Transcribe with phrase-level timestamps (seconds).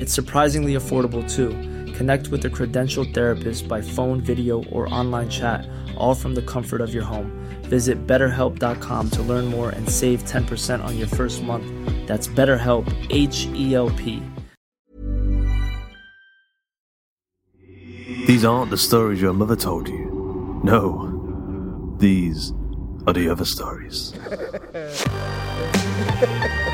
[0.00, 1.50] It's surprisingly affordable too.
[1.92, 6.80] Connect with a credentialed therapist by phone, video, or online chat, all from the comfort
[6.80, 7.30] of your home.
[7.64, 11.66] Visit betterhelp.com to learn more and save 10% on your first month.
[12.06, 14.22] That's BetterHelp, H E L P.
[18.26, 20.60] These aren't the stories your mother told you.
[20.64, 22.54] No, these
[23.06, 24.14] are the other stories.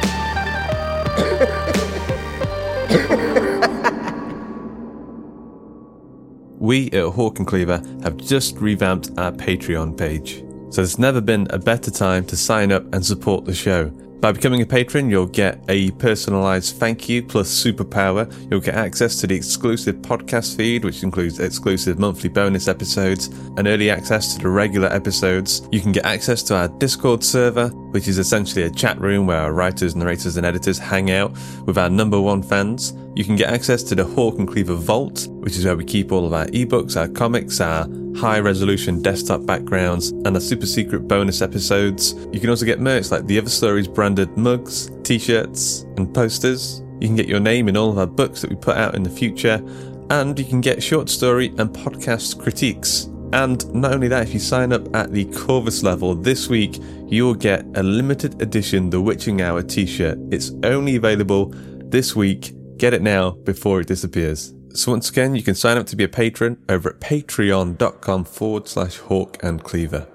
[6.67, 10.39] We at Hawk and Cleaver have just revamped our Patreon page.
[10.71, 13.89] So there's never been a better time to sign up and support the show.
[14.19, 18.27] By becoming a patron, you'll get a personalized thank you plus superpower.
[18.51, 23.69] You'll get access to the exclusive podcast feed, which includes exclusive monthly bonus episodes and
[23.69, 25.69] early access to the regular episodes.
[25.71, 29.39] You can get access to our Discord server, which is essentially a chat room where
[29.39, 31.33] our writers, narrators, and editors hang out
[31.65, 32.93] with our number one fans.
[33.15, 36.13] You can get access to the Hawk and Cleaver Vault, which is where we keep
[36.13, 41.09] all of our ebooks, our comics, our high resolution desktop backgrounds, and our super secret
[41.09, 42.13] bonus episodes.
[42.33, 46.83] You can also get merch like the other stories branded mugs, t shirts, and posters.
[47.01, 49.05] You can get your name in all of our books that we put out in
[49.05, 49.65] the future,
[50.11, 53.09] and you can get short story and podcast critiques.
[53.33, 57.25] And not only that, if you sign up at the Corvus level this week, you
[57.25, 60.19] will get a limited edition The Witching Hour t shirt.
[60.31, 61.53] It's only available
[61.85, 62.55] this week.
[62.79, 64.55] Get it now before it disappears.
[64.75, 68.69] So once again, you can sign up to be a patron over at patreon.com forward
[68.69, 70.07] slash hawk and cleaver.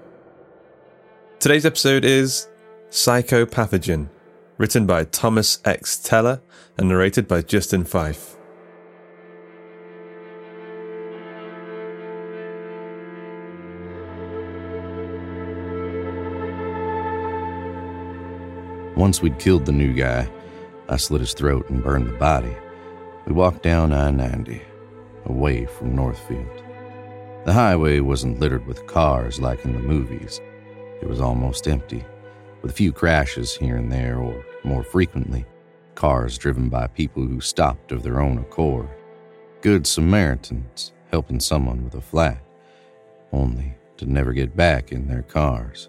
[1.40, 2.48] Today's episode is
[2.90, 4.08] Psychopathogen,
[4.58, 5.98] written by Thomas X.
[5.98, 6.40] Teller
[6.78, 8.36] and narrated by Justin Fife.
[19.02, 20.30] Once we'd killed the new guy,
[20.88, 22.54] I slit his throat and burned the body.
[23.26, 24.62] We walked down I 90,
[25.24, 26.62] away from Northfield.
[27.44, 30.40] The highway wasn't littered with cars like in the movies.
[31.00, 32.04] It was almost empty,
[32.62, 35.46] with a few crashes here and there, or more frequently,
[35.96, 38.88] cars driven by people who stopped of their own accord.
[39.62, 42.40] Good Samaritans helping someone with a flat,
[43.32, 45.88] only to never get back in their cars.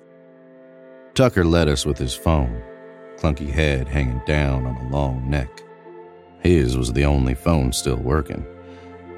[1.13, 2.59] Tucker led us with his phone,
[3.23, 5.63] clunky head hanging down on a long neck.
[6.41, 8.45] His was the only phone still working,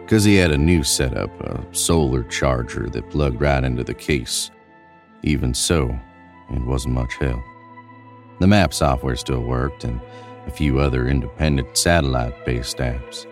[0.03, 4.51] because he had a new setup, a solar charger that plugged right into the case.
[5.23, 5.99] Even so,
[6.51, 7.41] it wasn't much help.
[8.39, 9.99] The map software still worked, and
[10.45, 13.25] a few other independent satellite based apps,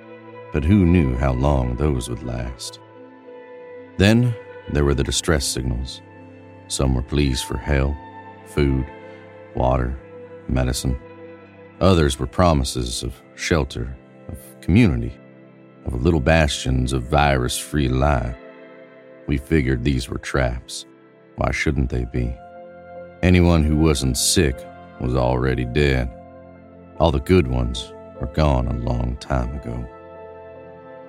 [0.51, 2.79] but who knew how long those would last?
[3.97, 4.33] Then
[4.71, 6.01] there were the distress signals.
[6.67, 7.93] Some were pleas for help,
[8.47, 8.87] food,
[9.55, 9.99] water,
[10.49, 10.99] medicine.
[11.81, 13.95] Others were promises of shelter,
[14.29, 15.13] of community,
[15.85, 18.37] of little bastions of virus free life.
[19.27, 20.85] We figured these were traps.
[21.35, 22.35] Why shouldn't they be?
[23.21, 24.55] Anyone who wasn't sick
[24.99, 26.11] was already dead.
[26.99, 29.87] All the good ones were gone a long time ago.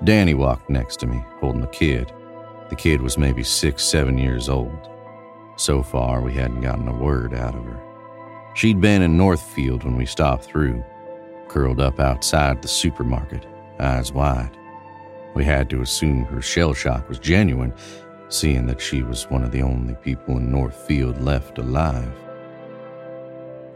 [0.02, 2.12] Danny walked next to me, holding the kid.
[2.70, 4.88] The kid was maybe six, seven years old.
[5.56, 7.80] So far, we hadn't gotten a word out of her.
[8.54, 10.84] She'd been in Northfield when we stopped through,
[11.48, 13.44] curled up outside the supermarket,
[13.80, 14.56] eyes wide.
[15.34, 17.74] We had to assume her shell shock was genuine,
[18.28, 22.12] seeing that she was one of the only people in Northfield left alive.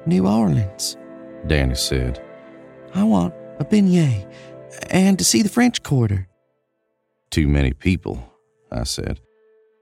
[0.07, 0.97] New Orleans,
[1.49, 2.25] Danny said.
[2.95, 4.33] I want a beignet
[4.91, 6.29] and to see the French Quarter.
[7.31, 8.33] Too many people,
[8.71, 9.21] I said,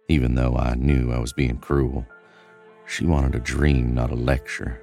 [0.09, 2.07] even though I knew I was being cruel.
[2.87, 4.83] She wanted a dream, not a lecture.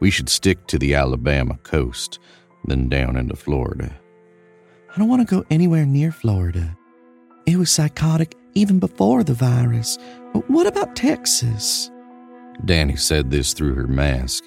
[0.00, 2.18] We should stick to the Alabama coast,
[2.64, 3.98] then down into Florida.
[4.94, 6.76] I don't want to go anywhere near Florida.
[7.46, 9.98] It was psychotic even before the virus.
[10.32, 11.90] But what about Texas?
[12.64, 14.44] Danny said this through her mask,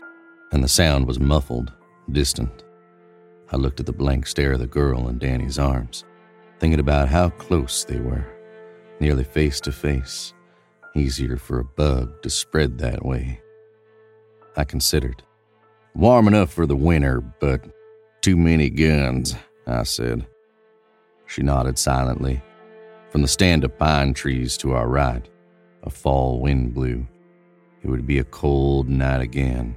[0.51, 1.71] and the sound was muffled,
[2.11, 2.63] distant.
[3.51, 6.03] I looked at the blank stare of the girl in Danny's arms,
[6.59, 8.25] thinking about how close they were,
[8.99, 10.33] nearly face to face.
[10.95, 13.39] Easier for a bug to spread that way.
[14.57, 15.23] I considered.
[15.95, 17.65] Warm enough for the winter, but
[18.21, 20.25] too many guns, I said.
[21.25, 22.41] She nodded silently.
[23.09, 25.27] From the stand of pine trees to our right,
[25.83, 27.07] a fall wind blew.
[27.81, 29.75] It would be a cold night again.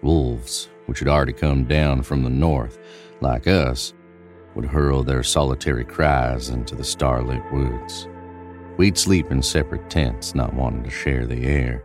[0.00, 2.78] Wolves, which had already come down from the north,
[3.20, 3.94] like us,
[4.54, 8.06] would hurl their solitary cries into the starlit woods.
[8.76, 11.82] We'd sleep in separate tents, not wanting to share the air,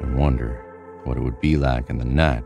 [0.00, 0.64] and wonder
[1.04, 2.44] what it would be like in the night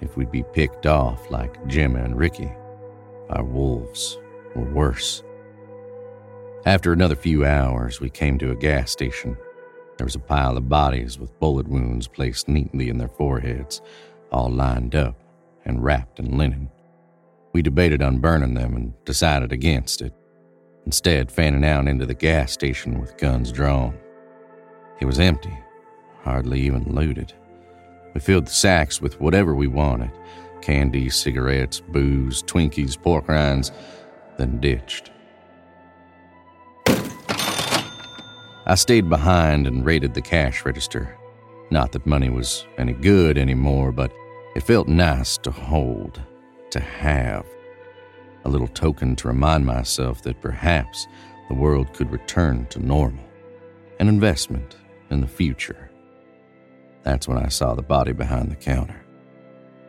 [0.00, 2.52] if we'd be picked off like Gemma and Ricky.
[3.30, 4.18] Our wolves
[4.54, 5.22] were worse.
[6.66, 9.36] After another few hours, we came to a gas station.
[9.96, 13.80] There was a pile of bodies with bullet wounds placed neatly in their foreheads,
[14.32, 15.16] all lined up
[15.64, 16.70] and wrapped in linen.
[17.52, 20.12] We debated on burning them and decided against it,
[20.86, 23.96] instead, fanning out into the gas station with guns drawn.
[25.00, 25.56] It was empty,
[26.22, 27.32] hardly even looted.
[28.14, 30.10] We filled the sacks with whatever we wanted
[30.62, 33.70] candy, cigarettes, booze, Twinkies, pork rinds,
[34.38, 35.10] then ditched.
[38.66, 41.18] I stayed behind and raided the cash register.
[41.70, 44.10] Not that money was any good anymore, but
[44.56, 46.22] it felt nice to hold,
[46.70, 47.44] to have.
[48.46, 51.06] A little token to remind myself that perhaps
[51.48, 53.24] the world could return to normal.
[54.00, 54.76] An investment
[55.10, 55.90] in the future.
[57.04, 59.04] That's when I saw the body behind the counter.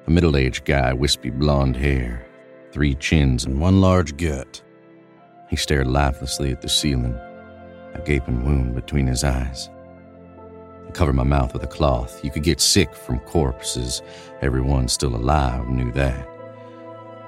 [0.06, 2.27] A middle aged guy, wispy blonde hair,
[2.71, 4.62] three chins, and one large gut.
[5.50, 7.17] He stared lifelessly at the ceiling,
[7.94, 9.69] a gaping wound between his eyes.
[10.85, 12.23] I covered my mouth with a cloth.
[12.23, 14.01] You could get sick from corpses.
[14.41, 16.27] Everyone still alive knew that.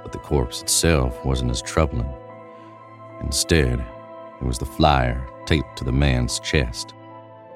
[0.04, 2.14] But the corpse itself wasn't as troubling.
[3.22, 3.80] Instead,
[4.42, 6.94] it was the flyer taped to the man's chest,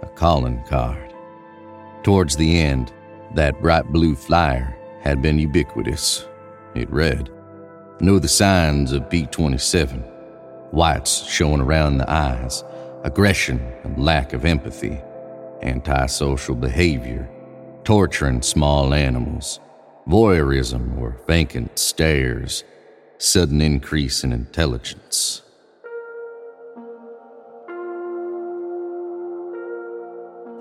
[0.01, 1.10] a calling card.
[2.03, 2.91] Towards the end,
[3.35, 6.25] that bright blue flyer had been ubiquitous.
[6.73, 7.29] It read,
[7.99, 9.99] Know the signs of B 27.
[10.71, 12.63] Whites showing around the eyes,
[13.03, 14.99] aggression and lack of empathy,
[15.61, 17.29] antisocial behavior,
[17.83, 19.59] torturing small animals,
[20.07, 22.63] voyeurism or vacant stares,
[23.19, 25.43] sudden increase in intelligence.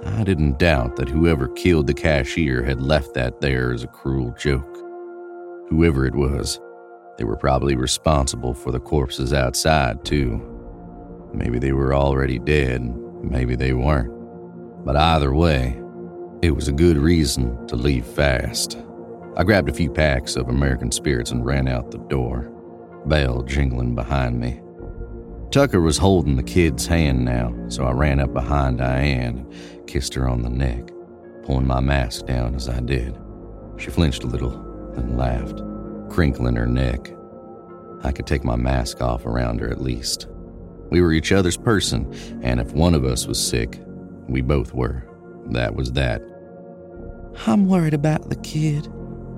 [0.06, 4.34] I didn't doubt that whoever killed the cashier had left that there as a cruel
[4.38, 4.76] joke.
[5.68, 6.58] Whoever it was,
[7.18, 10.46] they were probably responsible for the corpses outside, too.
[11.34, 12.82] Maybe they were already dead,
[13.22, 14.10] maybe they weren't.
[14.84, 15.80] But either way,
[16.42, 18.78] it was a good reason to leave fast.
[19.36, 22.50] I grabbed a few packs of American spirits and ran out the door,
[23.04, 24.60] bell jingling behind me.
[25.50, 30.14] Tucker was holding the kid's hand now, so I ran up behind Diane and kissed
[30.14, 30.92] her on the neck,
[31.42, 33.18] pulling my mask down as I did.
[33.76, 34.50] She flinched a little,
[34.94, 35.60] then laughed,
[36.08, 37.12] crinkling her neck.
[38.04, 40.28] I could take my mask off around her at least.
[40.88, 43.80] We were each other's person, and if one of us was sick,
[44.28, 45.04] we both were.
[45.46, 46.22] That was that.
[47.46, 48.88] I'm worried about the kid,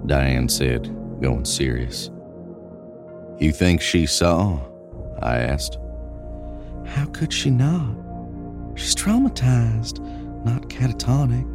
[0.04, 2.10] Diane said, going serious.
[3.38, 4.60] You think she saw?
[5.22, 5.78] I asked.
[6.92, 7.96] How could she not?
[8.74, 9.98] She's traumatized,
[10.44, 11.48] not catatonic.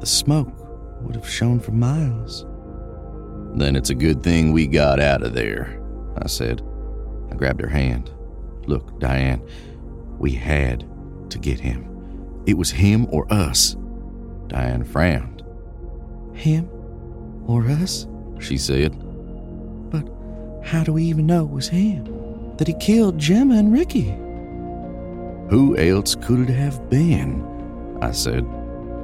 [0.00, 0.52] The smoke
[1.00, 2.44] would have shown for miles.
[3.54, 5.80] Then it's a good thing we got out of there,
[6.22, 6.60] I said.
[7.30, 8.10] I grabbed her hand.
[8.66, 9.42] Look, Diane,
[10.18, 10.84] we had
[11.30, 12.42] to get him.
[12.46, 13.74] It was him or us.
[14.48, 15.42] Diane frowned.
[16.34, 16.68] Him
[17.46, 18.06] or us?
[18.38, 18.92] She said.
[19.90, 20.06] But
[20.62, 22.04] how do we even know it was him?
[22.58, 24.14] That he killed Gemma and Ricky?
[25.52, 27.98] Who else could it have been?
[28.00, 28.46] I said.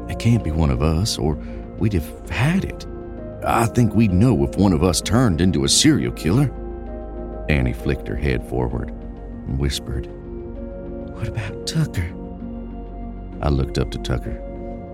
[0.09, 1.35] It can't be one of us, or
[1.77, 2.87] we'd have had it.
[3.45, 6.51] I think we'd know if one of us turned into a serial killer.
[7.51, 10.07] Annie flicked her head forward and whispered,
[11.13, 12.11] What about Tucker?
[13.43, 14.41] I looked up to Tucker,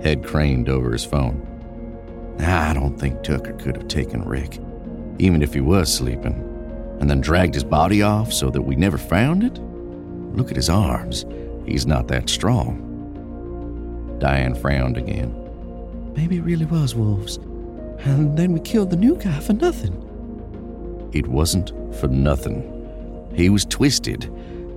[0.02, 1.40] head craned over his phone.
[2.40, 4.58] I don't think Tucker could have taken Rick,
[5.20, 6.34] even if he was sleeping,
[6.98, 9.56] and then dragged his body off so that we never found it.
[10.36, 11.24] Look at his arms.
[11.66, 12.80] He's not that strong.
[14.18, 15.32] Diane frowned again.
[16.14, 17.36] Maybe it really was wolves.
[18.00, 20.00] And then we killed the new guy for nothing.
[21.12, 22.70] It wasn't for nothing.
[23.34, 24.30] He was twisted.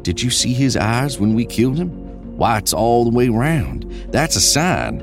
[0.03, 1.89] Did you see his eyes when we killed him?
[2.37, 3.91] Whites all the way round.
[4.09, 5.01] That's a sign.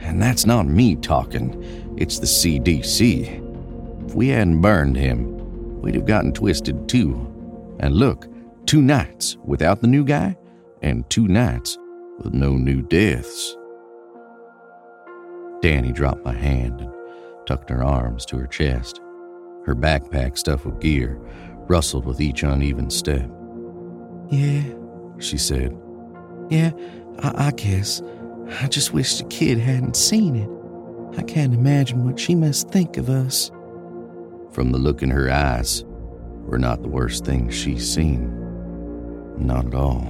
[0.00, 4.06] And that's not me talking, it's the CDC.
[4.06, 7.14] If we hadn't burned him, we'd have gotten twisted too.
[7.80, 8.28] And look,
[8.66, 10.36] two nights without the new guy,
[10.86, 11.76] and two nights
[12.22, 13.56] with no new deaths.
[15.60, 16.92] Danny dropped my hand and
[17.44, 19.00] tucked her arms to her chest.
[19.64, 21.18] Her backpack stuffed with gear
[21.68, 23.28] rustled with each uneven step.
[24.30, 24.62] Yeah,
[25.18, 25.76] She said,
[26.50, 26.70] yeah,
[27.18, 28.00] I, I guess.
[28.60, 31.18] I just wish the kid hadn't seen it.
[31.18, 33.50] I can't imagine what she must think of us.
[34.52, 35.84] From the look in her eyes,
[36.44, 38.30] we're not the worst things she's seen.
[39.36, 40.08] Not at all.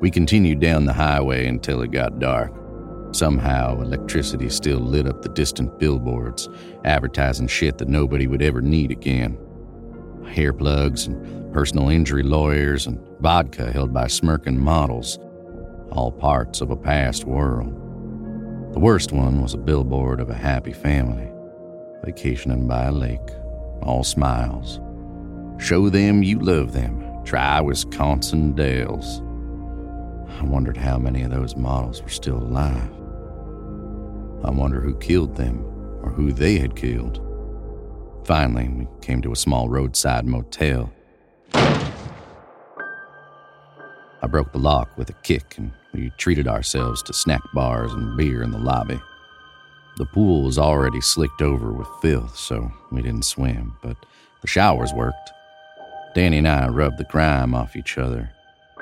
[0.00, 2.54] We continued down the highway until it got dark.
[3.12, 6.48] Somehow, electricity still lit up the distant billboards,
[6.84, 9.36] advertising shit that nobody would ever need again.
[10.32, 15.18] Hair plugs and personal injury lawyers and vodka held by smirking models,
[15.92, 17.74] all parts of a past world.
[18.72, 21.28] The worst one was a billboard of a happy family,
[22.04, 23.18] vacationing by a lake,
[23.82, 24.80] all smiles.
[25.58, 27.22] Show them you love them.
[27.24, 29.20] Try Wisconsin Dells.
[30.40, 32.90] I wondered how many of those models were still alive.
[34.42, 35.62] I wonder who killed them
[36.02, 37.20] or who they had killed.
[38.24, 40.90] Finally, we came to a small roadside motel.
[44.22, 48.16] I broke the lock with a kick and we treated ourselves to snack bars and
[48.16, 48.98] beer in the lobby.
[49.98, 53.98] The pool was already slicked over with filth, so we didn't swim, but
[54.40, 55.32] the showers worked.
[56.14, 58.30] Danny and I rubbed the grime off each other,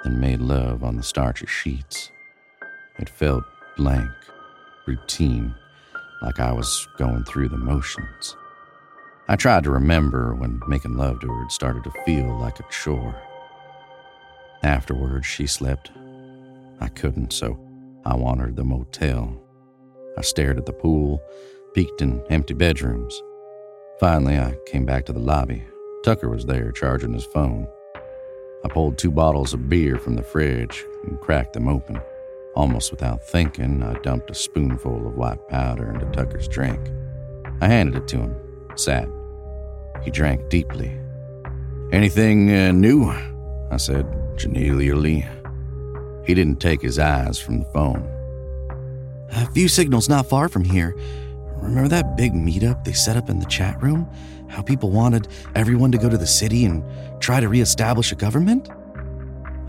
[0.04, 2.10] then made love on the starchy sheets.
[2.98, 3.44] It felt
[3.76, 4.10] blank,
[4.86, 5.54] routine,
[6.22, 8.36] like I was going through the motions.
[9.28, 12.64] I tried to remember when making love to her had started to feel like a
[12.70, 13.14] chore.
[14.62, 15.90] Afterwards, she slept.
[16.80, 17.58] I couldn't, so
[18.04, 19.40] I wandered the motel.
[20.16, 21.20] I stared at the pool,
[21.74, 23.22] peeked in empty bedrooms.
[24.00, 25.62] Finally, I came back to the lobby.
[26.04, 27.68] Tucker was there charging his phone.
[28.64, 32.00] I pulled two bottles of beer from the fridge and cracked them open.
[32.56, 36.80] Almost without thinking, I dumped a spoonful of white powder into Tucker's drink.
[37.60, 38.34] I handed it to him,
[38.74, 39.08] sat.
[40.02, 40.98] He drank deeply.
[41.92, 43.08] Anything uh, new?
[43.70, 45.24] I said genially.
[46.26, 48.06] He didn't take his eyes from the phone.
[49.30, 50.96] A few signals not far from here.
[51.62, 54.08] Remember that big meetup they set up in the chat room?
[54.48, 56.82] How people wanted everyone to go to the city and
[57.20, 58.68] try to reestablish a government?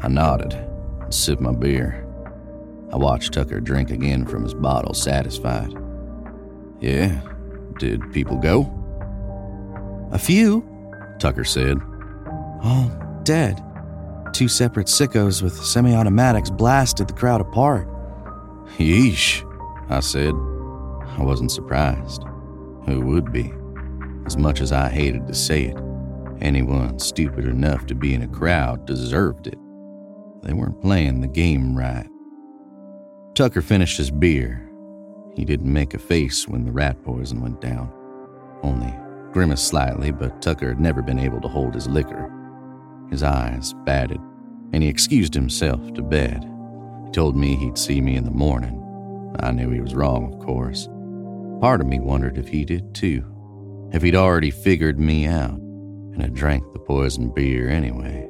[0.02, 2.06] I nodded and sipped my beer.
[2.92, 5.74] I watched Tucker drink again from his bottle, satisfied.
[6.80, 7.22] Yeah,
[7.78, 8.72] did people go?
[10.12, 10.66] A few,
[11.20, 11.78] Tucker said.
[12.64, 12.90] all
[13.24, 13.62] dead.
[14.34, 17.88] Two separate sickos with semi automatics blasted the crowd apart.
[18.78, 19.44] Yeesh,
[19.90, 20.34] I said.
[21.20, 22.24] I wasn't surprised.
[22.86, 23.54] Who would be?
[24.26, 25.78] As much as I hated to say it,
[26.42, 29.58] anyone stupid enough to be in a crowd deserved it.
[30.44, 32.08] They weren't playing the game right.
[33.36, 34.66] Tucker finished his beer.
[35.36, 37.92] He didn't make a face when the rat poison went down,
[38.64, 38.94] only
[39.34, 42.32] grimaced slightly, but Tucker had never been able to hold his liquor.
[43.10, 44.22] His eyes batted,
[44.72, 46.50] and he excused himself to bed.
[47.06, 48.78] He told me he'd see me in the morning.
[49.42, 50.88] I knew he was wrong, of course.
[51.62, 56.22] Part of me wondered if he did too, if he'd already figured me out and
[56.22, 58.30] had drank the poisoned beer anyway.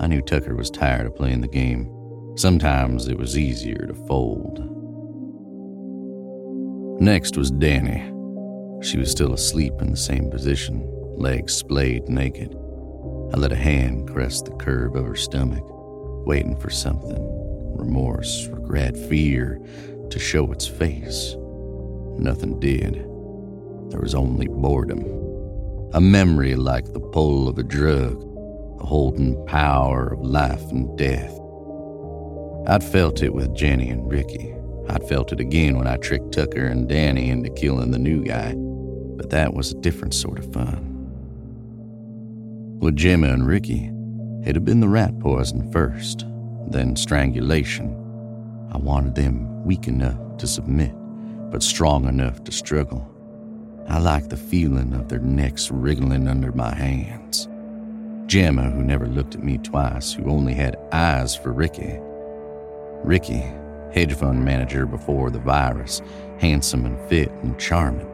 [0.00, 1.90] I knew Tucker was tired of playing the game.
[2.36, 4.58] Sometimes it was easier to fold.
[7.00, 8.12] Next was Danny.
[8.82, 12.54] She was still asleep in the same position, legs splayed naked.
[13.32, 15.64] I let a hand caress the curve of her stomach,
[16.26, 17.22] waiting for something
[17.76, 19.60] remorse, regret, fear
[20.10, 21.36] to show its face.
[22.18, 22.94] Nothing did.
[23.90, 25.04] There was only boredom.
[25.92, 28.20] A memory like the pull of a drug,
[28.78, 31.32] the holding power of life and death.
[32.66, 34.52] I'd felt it with Jenny and Ricky.
[34.88, 38.54] I'd felt it again when I tricked Tucker and Danny into killing the new guy,
[39.16, 40.94] but that was a different sort of fun.
[42.80, 43.90] With Gemma and Ricky,
[44.42, 46.26] it'd have been the rat poison first,
[46.68, 47.94] then strangulation.
[48.72, 50.92] I wanted them weak enough to submit,
[51.50, 53.08] but strong enough to struggle.
[53.88, 57.48] I liked the feeling of their necks wriggling under my hands.
[58.26, 61.98] Gemma, who never looked at me twice, who only had eyes for Ricky.
[63.04, 63.44] Ricky,
[63.92, 66.02] hedge fund manager before the virus,
[66.40, 68.10] handsome and fit and charming.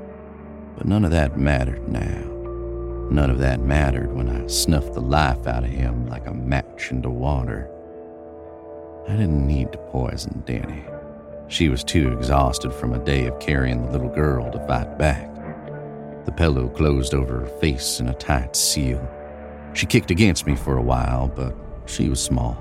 [0.77, 2.29] But none of that mattered now.
[3.11, 6.91] None of that mattered when I snuffed the life out of him like a match
[6.91, 7.71] into water.
[9.09, 10.85] I didn't need to poison Danny.
[11.53, 15.29] She was too exhausted from a day of carrying the little girl to fight back.
[16.25, 19.07] The pillow closed over her face in a tight seal.
[19.75, 21.55] She kicked against me for a while, but
[21.85, 22.57] she was small.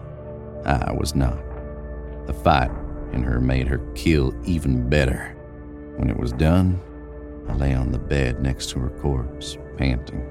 [0.66, 1.42] I was not.
[2.28, 2.70] The fight
[3.14, 5.38] in her made her kill even better.
[5.96, 6.78] When it was done,
[7.48, 10.30] I lay on the bed next to her corpse, panting.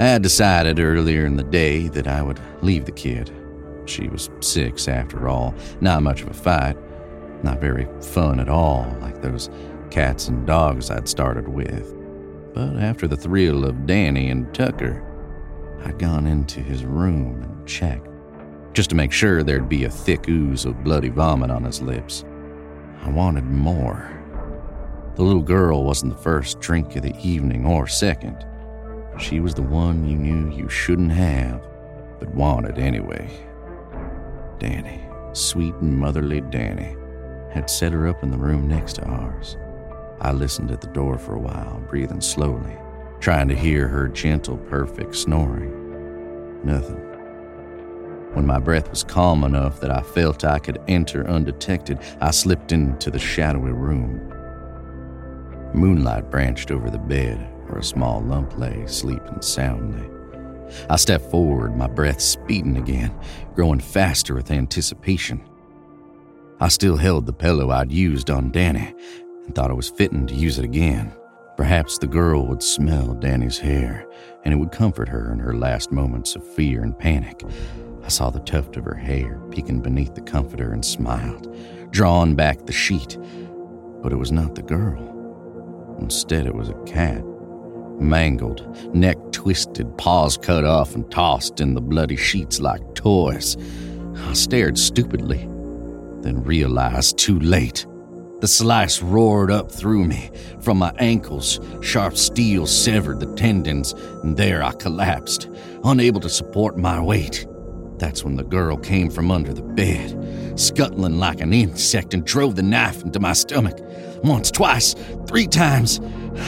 [0.00, 3.30] I had decided earlier in the day that I would leave the kid.
[3.86, 6.76] She was six after all, not much of a fight,
[7.42, 9.50] not very fun at all, like those
[9.90, 11.94] cats and dogs I'd started with.
[12.54, 15.04] But after the thrill of Danny and Tucker,
[15.84, 18.08] I'd gone into his room and checked,
[18.72, 22.24] just to make sure there'd be a thick ooze of bloody vomit on his lips.
[23.02, 24.10] I wanted more.
[25.14, 28.44] The little girl wasn't the first drink of the evening or second.
[29.18, 31.62] She was the one you knew you shouldn't have,
[32.18, 33.28] but wanted anyway.
[34.58, 35.00] Danny,
[35.32, 36.96] sweet and motherly Danny,
[37.50, 39.56] had set her up in the room next to ours.
[40.20, 42.76] I listened at the door for a while, breathing slowly,
[43.20, 45.74] trying to hear her gentle, perfect snoring.
[46.64, 47.04] Nothing.
[48.34, 52.72] When my breath was calm enough that I felt I could enter undetected, I slipped
[52.72, 54.32] into the shadowy room.
[55.74, 60.08] Moonlight branched over the bed where a small lump lay, sleeping soundly.
[60.90, 63.18] I stepped forward, my breath speeding again,
[63.54, 65.42] growing faster with anticipation.
[66.60, 68.92] I still held the pillow I'd used on Danny
[69.46, 71.12] and thought it was fitting to use it again.
[71.56, 74.04] Perhaps the girl would smell Danny's hair
[74.44, 77.44] and it would comfort her in her last moments of fear and panic.
[78.02, 81.54] I saw the tuft of her hair peeking beneath the comforter and smiled,
[81.92, 83.16] drawing back the sheet.
[84.02, 85.96] But it was not the girl.
[86.00, 87.24] Instead, it was a cat.
[88.00, 93.56] Mangled, neck twisted, paws cut off and tossed in the bloody sheets like toys.
[94.16, 95.48] I stared stupidly,
[96.28, 97.86] then realized too late.
[98.40, 100.30] The slice roared up through me.
[100.60, 105.48] From my ankles, sharp steel severed the tendons, and there I collapsed,
[105.84, 107.46] unable to support my weight.
[107.96, 112.54] That's when the girl came from under the bed, scuttling like an insect, and drove
[112.56, 113.78] the knife into my stomach.
[114.22, 114.94] Once, twice,
[115.26, 115.98] three times.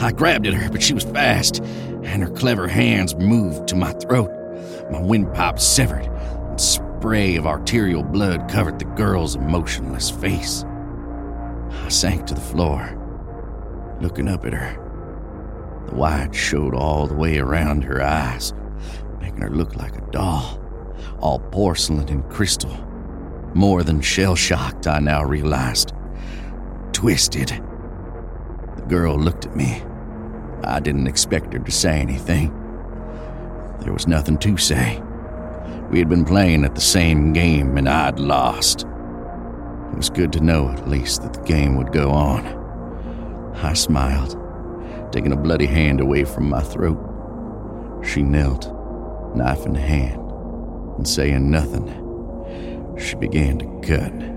[0.02, 1.60] I grabbed at her, but she was fast,
[2.04, 4.30] and her clever hands moved to my throat.
[4.92, 6.06] My windpipe severed,
[7.00, 10.66] spray of arterial blood covered the girl's emotionless face.
[11.70, 12.94] I sank to the floor,
[14.02, 14.74] looking up at her.
[15.86, 18.52] The white showed all the way around her eyes,
[19.18, 20.60] making her look like a doll,
[21.20, 22.76] all porcelain and crystal.
[23.54, 25.94] More than shell shocked, I now realized.
[26.92, 27.48] Twisted.
[28.76, 29.82] The girl looked at me.
[30.64, 32.50] I didn't expect her to say anything.
[33.80, 35.02] There was nothing to say.
[35.90, 38.82] We had been playing at the same game and I'd lost.
[38.82, 42.46] It was good to know, at least, that the game would go on.
[43.56, 44.36] I smiled,
[45.12, 46.98] taking a bloody hand away from my throat.
[48.04, 48.72] She knelt,
[49.34, 50.20] knife in hand,
[50.96, 51.88] and saying nothing,
[52.96, 54.29] she began to cut.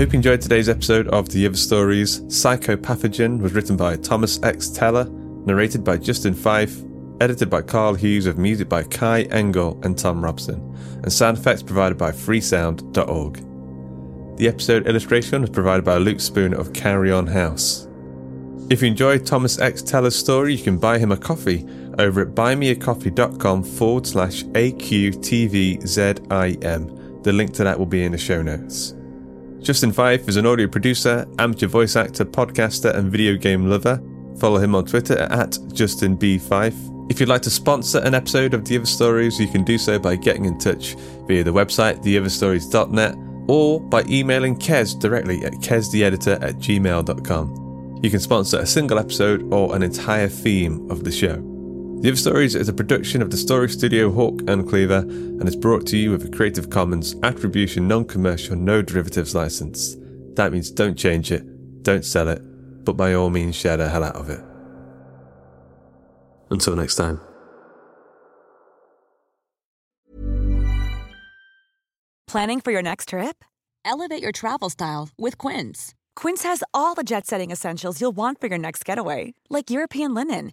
[0.00, 2.20] Hope you enjoyed today's episode of The Other Stories.
[2.20, 4.70] Psychopathogen was written by Thomas X.
[4.70, 5.04] Teller,
[5.44, 6.74] narrated by Justin Fife,
[7.20, 11.62] edited by Karl Hughes, with music by Kai Engel and Thom Robson, and sound effects
[11.62, 14.38] provided by freesound.org.
[14.38, 17.86] The episode illustration was provided by Luke Spooner of Carrion House.
[18.70, 19.82] If you enjoyed Thomas X.
[19.82, 21.66] Teller's story, you can buy him a coffee
[21.98, 25.82] over at buymeacoffee.com forward slash AQTVZIM.
[27.22, 28.94] The link to that will be in the show notes.
[29.60, 34.02] Justin Fife is an audio producer, amateur voice actor, podcaster, and video game lover.
[34.38, 37.10] Follow him on Twitter at JustinB5.
[37.10, 39.98] If you'd like to sponsor an episode of The Other Stories, you can do so
[39.98, 40.94] by getting in touch
[41.26, 43.16] via the website theotherstories.net
[43.48, 47.98] or by emailing Kez directly at keztheeditor at gmail.com.
[48.02, 51.36] You can sponsor a single episode or an entire theme of the show.
[52.00, 55.54] The Other Stories is a production of the Story Studio Hawk and Cleaver and is
[55.54, 59.96] brought to you with a Creative Commons Attribution Non Commercial No Derivatives license.
[60.32, 62.40] That means don't change it, don't sell it,
[62.86, 64.40] but by all means share the hell out of it.
[66.48, 67.20] Until next time.
[72.26, 73.44] Planning for your next trip?
[73.84, 75.94] Elevate your travel style with Quince.
[76.16, 80.14] Quince has all the jet setting essentials you'll want for your next getaway, like European
[80.14, 80.52] linen,